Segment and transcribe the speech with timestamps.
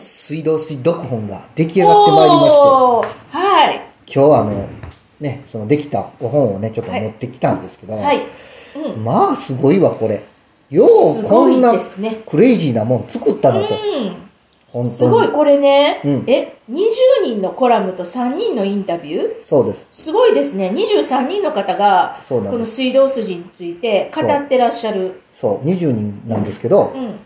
[0.00, 2.60] 水道水読本が出来上がってまいりまして、
[3.36, 3.76] はい。
[4.12, 4.68] 今日はあの、
[5.20, 8.20] ね、そのできたお本をね、ちょっと持ってきたんですけど、はい。
[8.98, 10.24] まあすごいわ、これ。
[10.70, 11.74] ようこんな
[12.26, 13.74] クレイジーなもん作ったなと。
[13.74, 14.16] うん。
[14.68, 14.88] 本当に。
[14.88, 16.84] すごい、これね、うんえ、20
[17.24, 19.42] 人のコラムと3人のインタビュー？
[19.42, 19.88] そうです。
[19.90, 20.70] すごいですね。
[20.72, 25.22] 23人の方が、この水道筋について語ってらっしゃる。
[25.32, 27.18] そう、20人なんですけど、うん。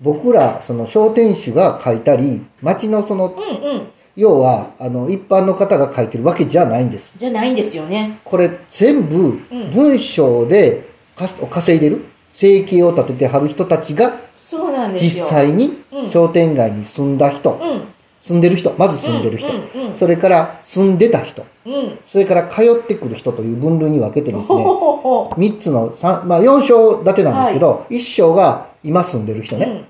[0.00, 3.88] 僕ら、その商店主が書いたり、町のその、うんうん。
[4.16, 7.16] 要は、あの、一般の方が書いてるわけじゃないんです。
[7.18, 8.18] じゃないんですよね。
[8.24, 9.40] これ全部
[9.72, 12.04] 文章でかす稼いでる？
[12.32, 15.26] 生計を立ててはる人たちがそうなんです実よ。
[15.26, 17.82] 際にうん商店街に住んだ人、うん。
[18.18, 21.98] 住んでる人、まず住んでる人、うんうんうんそれから住んでた人、うん。
[22.04, 25.24] それから通ってくる人という分類に分けてですほね、ほほほ。
[25.36, 29.84] 3つの、三まあ4章立てなんですけど、1章が今住んでる人ね。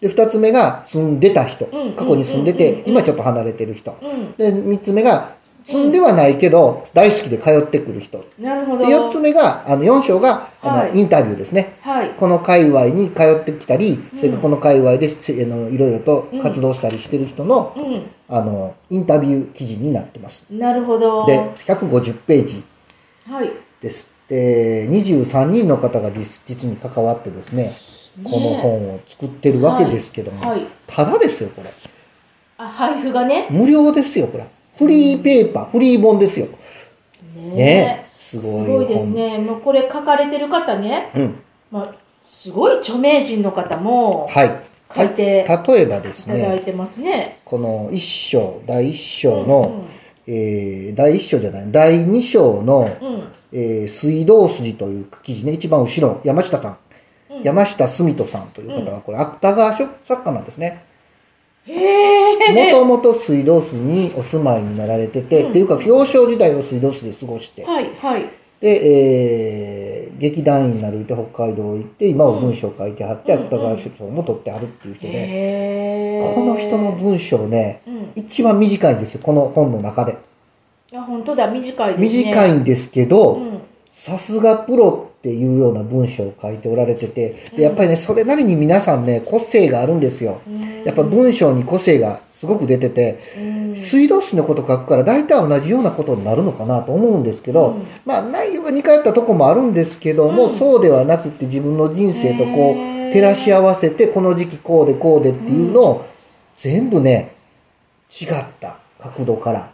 [0.00, 1.92] で、2つ目が住んでた人うん。
[1.92, 3.96] 過去に住んでて、今ちょっと離れてる人。
[4.02, 4.32] うん。
[4.36, 8.22] で、3つ目が住んではないけど、大好きで通ってくる人。
[8.38, 8.86] なるほど。
[8.86, 11.78] で、4つ目が、あの、4章が、あの、はいインタビューですね。
[11.80, 12.10] はい。
[12.10, 17.80] この界隈に通ってきたり、それからこの界隈で、せあの、いろいろと活動したりしてる人の、う
[18.28, 20.52] あの、インタビュー記事になってます。
[20.52, 20.58] ん。
[20.58, 21.24] なるほど。
[21.26, 22.62] で、150ページ
[23.26, 23.50] はい。
[23.80, 24.14] です。
[24.28, 27.70] で、23人の方が実実に関わってですね、
[28.22, 31.68] この本を作ってるわけですけども、はいはいただですよ、これ。
[32.58, 33.48] あ、配布がね。
[33.50, 34.46] 無料ですよ、これ。
[34.76, 36.46] フリーペーパー、フリー本ですよ。
[37.34, 39.38] ねねすごいすごいですね。
[39.38, 41.10] もうこれ書かれてる方ね。
[41.16, 41.34] うん。
[41.70, 44.60] まあ、すごい著名人の方もはい。
[44.94, 47.40] 書いてた例えばですね、いただいてますね。
[47.44, 49.84] この一章、第一章の、
[50.26, 53.28] えー第一章じゃない、第二章の、うん。
[53.52, 56.78] えー水道筋という記事ね、一番後ろ、山下さん。
[57.42, 60.84] 山下澄人さんという方は、これ、芥川書作家なんですね。
[61.66, 68.26] もともと水道筋にお住まいになられてて、っていうか、幼少時代を水道筋で過ごして、はい、はい。
[68.60, 76.34] で、えー劇団員になるって北海道行って、今は文章書いてはって、芥川賞も取ってはるっていう人で。
[76.34, 80.16] この人の文章ね、うん一番短いんですよ、この本の中で。
[80.94, 82.24] あ、本当だ、短いですね。
[82.30, 83.60] 短いんですけど、うん。
[83.90, 90.42] さすがプロっていうような文章を書いておられてて、でやっぱりね、それなりに皆さんね、個性があるんですよ。
[90.84, 102.74] やっぱ文章に個性がすごく出てて、水道水のこと書くから大体同じようなことになるのかなと思うんですけど、まあ内容が似通ったとこもあるんですけども、そうではなくって自分の人生とこう、
[103.10, 106.04] 照らし合わせて、この時期こうでこうでっていうのを、
[106.54, 107.32] 全部ね、
[108.10, 108.28] 違っ
[108.60, 109.70] た角度から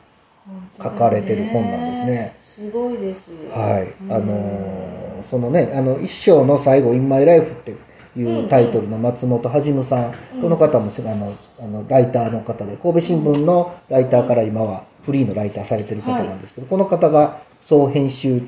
[0.81, 2.37] 書かれてる本なんですね。
[2.38, 3.34] すごいです。
[3.50, 4.12] はい。
[4.12, 4.89] あのー
[5.28, 7.76] そのね、あの、一章の最後、In My Life って
[8.16, 10.14] いうタイトルの松本はじむさん。
[10.41, 18.42] この方も、あの、あの、ライターの方で、神戸新聞のライターから今はフリーのライターされてる方なんですけど、この方が総編集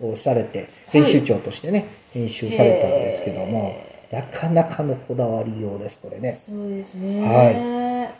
[0.00, 3.76] をされて、編集長としてね、編集されたんですけども、
[4.10, 6.32] なかなかのこだわりようです、これね。
[6.32, 7.22] そうですね。
[7.22, 8.10] は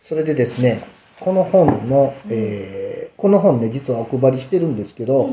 [0.00, 0.82] それでですね、
[1.20, 5.30] この本の、えーこの本ね、実はお配りしてるんですけど、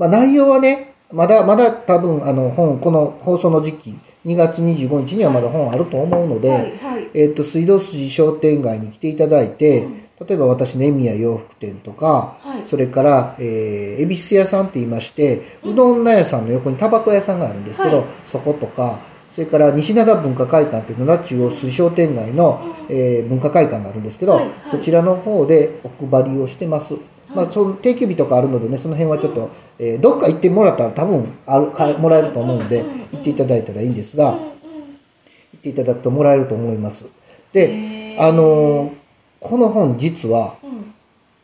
[0.00, 7.10] まあ内容はね、まだ、まだ多分、あの本、この放送の時期、2月25日にはまだ本あると思うので、はいはい。
[7.12, 9.86] えっ、と、水道筋商店街に来ていただいて、
[10.26, 12.64] 例えば私のエミヤ洋服店とか、はい。
[12.64, 18.06] それから、えー、恵比寿屋さんって言いまして、うどん屋さんの横にタバコ屋さんがあるんですけど、はい。
[18.24, 19.00] そことか、
[19.32, 24.54] それから西灘文化会館っていう灘中央水商店街の、えー文化会館があるんですけど、はいはい。
[24.64, 26.96] そちらの方でお配りをしてます。
[27.34, 34.38] まあ、その定休日とかあるのでね、その辺はちょっと、えーどっか行ってもらったら多分あるかもらえると思うので、行っていただいたらいいんですが、行
[35.56, 37.08] っていただくともらえると思います。
[37.52, 38.90] で、あのー
[39.40, 40.56] この本実は、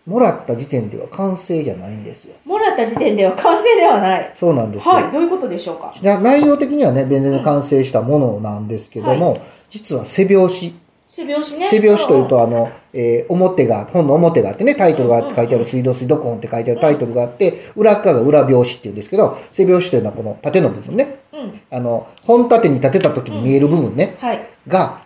[0.06, 2.34] もらった時点では完成じゃないんですよ。
[2.44, 4.32] もらった時点では完成ではない。
[4.34, 4.94] そうなんですよ。
[4.94, 5.90] はい、どういうことでしょうか？
[6.02, 10.85] な内容的にはね、全然完成したものなんですけども、実は背表紙。
[11.08, 11.68] 背拍子ね。
[11.68, 21.20] 背表紙というと、あの、えー表が、本の表があってね、タイトルがあって書いてある水道水読本って書いてあるタイトルがあって、裏側が裏表紙って言うんですけど、背表紙というのはこの縦の部分ね。
[21.32, 21.60] うん。
[21.70, 24.46] あの、本縦に立てた時に見える部分ね、はい。
[24.66, 25.02] が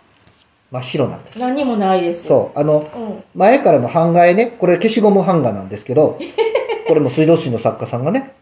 [0.71, 1.39] 真っ白なんです。
[1.39, 2.27] 何にもないです。
[2.27, 2.59] そう。
[2.59, 3.23] あの、うん。
[3.35, 6.17] 前からの版画絵ね、これ消しゴム版画なんですけど、
[6.87, 8.33] これも水道水の作家さんがね、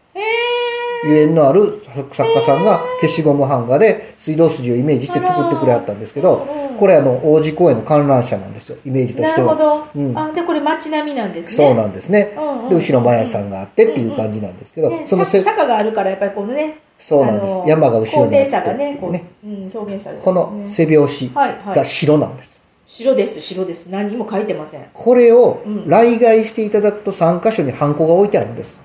[1.04, 6.46] ゆえんのある作家さんが消しゴム版画で水道筋をイメージして作ってくれはったんですけど、
[6.80, 9.54] これあの、王子公園の観覧車なんですよ、イメージとしては。
[9.54, 9.86] なるほど。
[9.94, 11.66] うんあ、で、これ街並みなんですね。
[11.66, 12.68] そうなんですねうんうん。
[12.70, 16.78] で、後ろマヤさんがあってっていう感じなんですけど、ね、その坂があるから、やっぱりこのね。
[16.98, 20.32] そうなんです山が後ろにあって高低差がね、こう、ねうん、表現されてね。
[20.32, 22.62] の背表紙はいはいが白なんです。
[22.86, 28.82] 白です白です何も書いてませんこれを来外していただくと3箇所にハンコが置いてあるんです。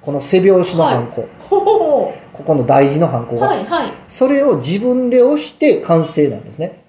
[0.00, 1.28] この背拍子のハンコ。
[1.38, 3.48] ほほほここの大事のハンコが。
[3.48, 6.84] はいはいそれを自分で押して完成なんですね。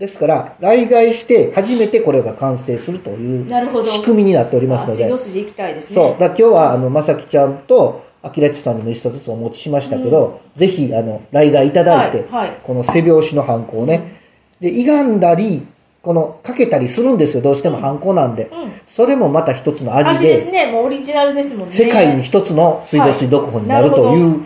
[0.00, 5.18] ですから、来外して初めてこれが完成するというなるほど仕組みになっておりますのであ水道。
[5.18, 6.18] 筋行きたいですねそう。
[6.18, 14.16] だ今日は、あの、まさきちゃんと、あきらちさんにも一冊ずつお持ちしましたけど、ぜひ、あの、来外いただいて、はいはいこの背拍子のハンコをね、
[14.58, 15.66] で、歪んだり、
[16.00, 17.42] この、かけたりするんですよ。
[17.42, 18.50] どうしてもハンコなんで。
[18.86, 24.40] それもままた一つの味で、味ですねもうオリジナルですもんね世界に一つの水道水読本になるという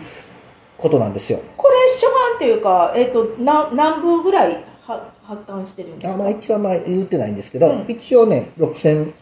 [0.77, 1.39] ことなんですよ。
[1.55, 4.74] これ初版っていうかえっ、と何何部ぐらいは
[5.25, 6.13] 発刊してるんですか？
[6.13, 9.13] あまあ一応まあ言ってないんですけど、一応ね、6000部。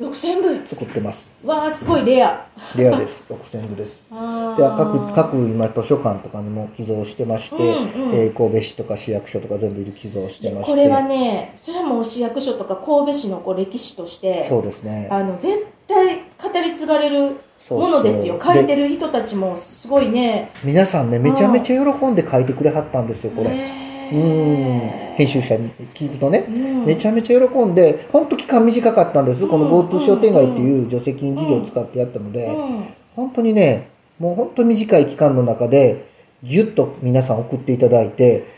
[0.00, 0.68] 6000部？
[0.68, 1.30] 作ってます。
[1.44, 2.46] わあすごいレア。
[2.76, 3.24] レアです。
[3.32, 4.06] 6000部です。
[4.12, 7.70] あで各、各今図書館とかにも寄贈してまして、うん
[8.10, 8.14] うん。
[8.14, 10.70] えー神戸市とか市役所とか全部寄贈してまして。
[10.72, 15.08] これはねそれはもう市役所とか神戸市のこう歴史としてそうですね。
[15.10, 17.36] あの絶対語り継がれる
[17.70, 18.38] ものですよ。
[18.44, 20.50] 書いてる人たちもすごいね。
[20.62, 23.50] 皆さんね、めちゃめちゃ喜んで書いてくれはったんですよ、これ。
[23.50, 25.06] へうん。
[25.16, 26.84] 編集者に聞くとね、ん。
[26.84, 29.46] めちゃめちゃ喜んで、ほんと期間短かったんです。
[29.46, 32.84] この GoTo 商店街っていう助成金事業を使ってやったので、うん。
[33.14, 33.88] 本当にね、
[34.18, 36.06] もう本当短い期間の中で、
[36.42, 38.54] ぎゅっと皆さん送っていただいて、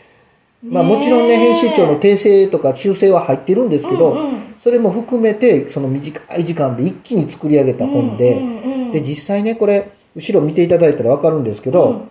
[0.63, 4.55] まあもちろんね、編集長の訂正とか修正は入ってるんですけど、うんうん。
[4.57, 8.91] それも含めて、その短い時間で一気に作り上げた本で、うんうんうん。
[8.91, 12.07] で、実際ね、これ、後ろ見ていただいたらわかるんですけど、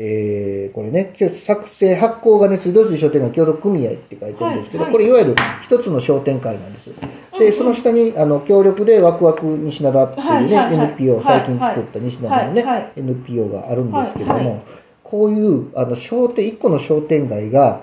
[0.00, 4.92] えー、これね、作成発行がね、水道水商店街協同組合って書いてるんですけど、はい。
[4.94, 6.92] はいこれいわゆる一つの商店会なんです。
[7.36, 10.88] で、その下に、あの、協力でワクワク西灘っていうね、はいはいはい。
[10.90, 12.92] NPO、はい最近作った西灘のね、はいはい。
[12.96, 14.62] NPO があるんですけども、はいはい。
[15.02, 17.82] こういう、あの、商店、一個の商店街が、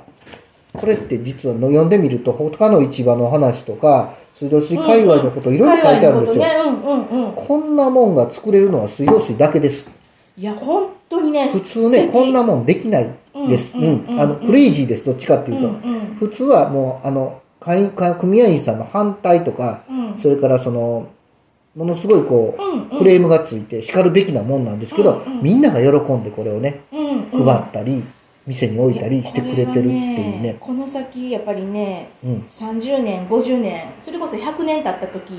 [0.71, 6.43] これって実はの読んでみると、他の市場の話とか、水道水界隈のこといろいろ書いてあるんですよ。
[7.35, 10.04] こんなもんが作れるのは水道水だけです。
[10.37, 13.13] いや本当にね普通ね、こんなもんできない
[13.47, 13.77] です。
[13.77, 15.67] ううんあの、クレイジーです、どっちかっていうと。
[15.67, 16.15] うんうん。
[16.15, 20.17] 普通はもう、あの、会員、会組合員さんの反対とか、うん。
[20.17, 21.09] それからその、
[21.75, 22.97] ものすごいこう、うんうん。
[22.99, 27.45] クレームがついて叱るべきなもんなんですけど、みんなが喜んでこれをね、うんうん。
[27.45, 28.03] 配ったり、
[28.45, 30.57] 店に置いたりしてくれてるっていうね。
[30.59, 32.45] この先やっぱりね、うん。
[32.47, 35.31] 30年50年それこそ100年経った時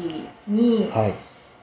[0.49, 1.15] に、はい。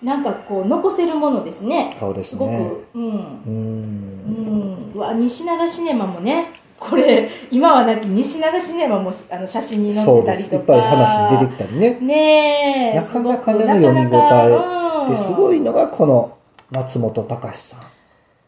[0.04, 1.96] なんかこう残せるものですね。
[2.00, 2.86] そうですね。
[2.94, 3.00] ごく。
[3.00, 3.10] うん。
[3.10, 4.90] うーん。
[4.92, 4.92] うん。
[4.94, 10.04] うわ西灘シネマもねこれ今はなき西灘シネマもあの写真に載。
[10.04, 10.56] ってたりとか。
[10.56, 11.98] いっぱい話に出てきたりね。
[12.02, 15.10] ねえなかなかねの読み応えうん。
[15.12, 16.38] ですごいのがこの
[16.70, 17.80] 松本隆さん。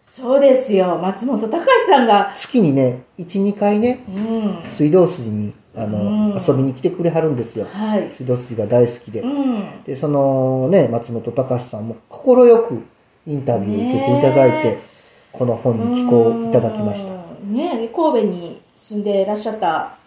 [0.01, 0.99] そうですよ。
[0.99, 2.31] 松本隆さんが。
[2.35, 4.69] 月にね、1、2回ね、うん。
[4.69, 7.65] 水道水にあの、うん遊びに来てくれはるんですよ。
[7.71, 9.21] はい水道水が大好きで。
[9.21, 12.35] うんで、そのね、松本隆さんも快
[12.67, 12.81] く
[13.27, 14.81] インタビューを受けていただいて、ね
[15.31, 17.11] この本に寄稿いただきました。
[17.13, 17.17] う
[17.47, 19.97] んね神戸に住んでいらっしゃった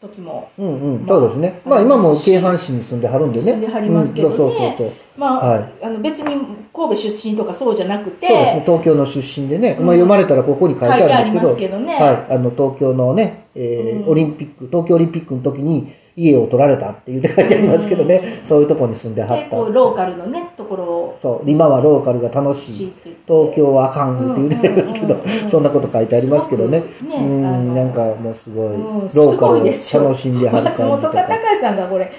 [0.00, 1.60] 時もうんうん、まあそうですね。
[1.64, 3.44] あまあ今も京阪市に住んではるんでね。
[3.44, 4.34] 住んではりますけどね。
[4.34, 4.38] うん。
[4.38, 4.92] そうそうそう。
[5.16, 5.72] まあ,、はい。
[5.82, 6.34] あの別に
[6.72, 11.94] 神戸出身とかそうじゃなくてそうですね、東京の出身でね、まあ読まれたらここに書いてあるんですけど、けどね。
[11.94, 19.36] はい、あの東京のね、えーオリンピック、東京オリンピックの時に家を取られたっていうで書いてありますけどね、そういうとこに住んではった。
[19.36, 20.50] 結構ローカルのね。
[20.56, 22.92] ところをそう、今はローカルが楽しい。
[23.26, 25.20] 東京はあかんって言うてますけどうん。
[25.20, 25.50] うんうんう、ん。
[25.50, 26.80] そんなこと書いてありますけどね。
[26.80, 27.16] ね。
[27.16, 28.82] うん、なんかもうすごい、うん。
[28.82, 31.22] ローカルを楽しんではる松本感じとか。
[31.24, 32.10] 隆さんがこれ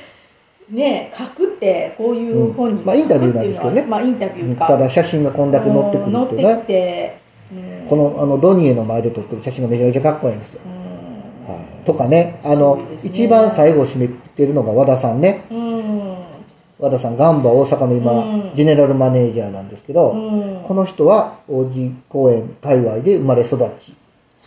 [0.70, 3.86] ね書くってこういう本にうんまあインタビューなんですけどね。
[3.88, 4.68] まあインタビューか。
[4.68, 6.44] ただ写真がこんだけ載ってくるうんっていうね。
[6.44, 7.18] 載ってきて。
[7.52, 10.62] うんこのあのドニエの前で撮ってる写真がめちゃめちゃかっこいいんですよ。
[10.66, 10.87] はい、
[11.88, 12.84] とかね、あの、ね。
[13.02, 15.46] 一番最後を締めくくってるのが和田さんね。
[15.50, 16.18] うん。
[16.78, 18.16] 和田さん、ガンバ大阪の今、う
[18.52, 18.52] ん。
[18.54, 20.64] ジェネラルマネージャーなんですけど、うん。
[20.64, 23.96] この人は王子公園界隈で生まれ育ち、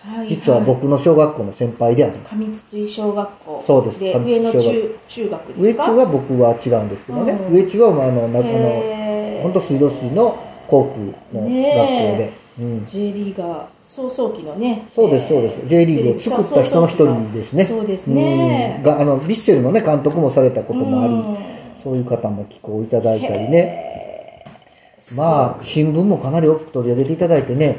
[0.03, 2.15] はい実は僕の小学校の先輩である。
[2.25, 3.63] 上筒井小学校。
[3.67, 4.05] そうです。
[4.05, 5.85] 上上野筒井小学中中学ですか？
[5.85, 7.55] 上中は僕は違うんですけどね、うん。
[7.55, 10.37] 上中はまああの、なあの、本当水道水の
[10.69, 15.67] 航空の学校で、ねうん、J リーガー創創期のねそうです、そうです。
[15.67, 17.65] J リーグを作った人の一人ですね。
[17.65, 21.37] そうですねうんが、あの、ヴィッセルのね、監督もされたこともありうん、
[21.77, 24.45] そういう方も寄稿いただいたりね。
[25.17, 27.77] まあ、新聞もかなり大きく取り上げていただいてね。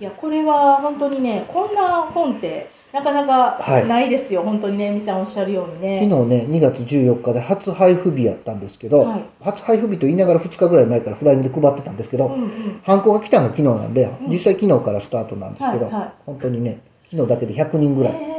[0.00, 3.86] いやこれは本当にねこんな本ってなかなかはい。
[3.88, 6.00] ないですよ、本当にねみさんおっしゃるようにね。
[6.08, 9.24] 昨日ね、2月14日で初配布日やったんですけど、はい。
[9.40, 12.80] 初配布日と言いながら2日ぐらい前からフライングで配ってたんですけど、うんうん。
[12.84, 16.12] ハンコが来たのが昨日なんで、実際昨日からスタートなんですけど、はいはい。
[16.24, 16.78] 本当にね、
[17.10, 18.33] 昨日だけで100人ぐらい、へ取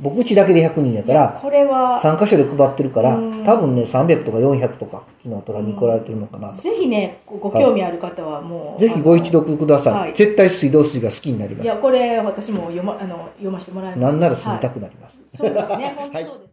[0.00, 3.44] 僕うちだけで100人やからこれは3箇所で配ってるからうん。
[3.44, 10.14] 多分ね300とか400とか昨日取りに来られてるのかな、ぜひねごご興味ある方はもう、ぜひご一読ください、はい。
[10.14, 11.64] 絶対水道水が好きになります。
[11.64, 14.12] いやこれ私も読まあの読ませてもらいます。
[14.12, 15.94] なんなら住みたくなります、はい、そうですね。
[15.96, 16.40] 本当はいそうです